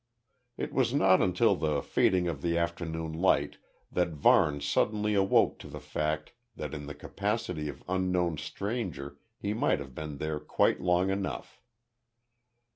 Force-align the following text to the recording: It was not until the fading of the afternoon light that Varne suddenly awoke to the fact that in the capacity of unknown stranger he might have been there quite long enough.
It 0.57 0.73
was 0.73 0.95
not 0.95 1.21
until 1.21 1.55
the 1.55 1.83
fading 1.83 2.27
of 2.27 2.41
the 2.41 2.57
afternoon 2.57 3.13
light 3.13 3.59
that 3.91 4.09
Varne 4.09 4.59
suddenly 4.59 5.13
awoke 5.13 5.59
to 5.59 5.67
the 5.67 5.79
fact 5.79 6.33
that 6.55 6.73
in 6.73 6.87
the 6.87 6.95
capacity 6.95 7.69
of 7.69 7.83
unknown 7.87 8.39
stranger 8.39 9.19
he 9.37 9.53
might 9.53 9.77
have 9.77 9.93
been 9.93 10.17
there 10.17 10.39
quite 10.39 10.81
long 10.81 11.11
enough. 11.11 11.61